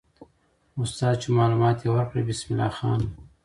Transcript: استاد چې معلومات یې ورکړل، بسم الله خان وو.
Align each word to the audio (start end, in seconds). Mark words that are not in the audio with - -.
استاد 0.81 1.15
چې 1.21 1.27
معلومات 1.37 1.77
یې 1.81 1.89
ورکړل، 1.91 2.23
بسم 2.29 2.47
الله 2.51 2.71
خان 2.77 2.99
وو. 3.07 3.13